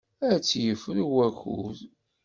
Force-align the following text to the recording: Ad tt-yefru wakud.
Ad 0.31 0.39
tt-yefru 0.43 1.03
wakud. 1.13 1.79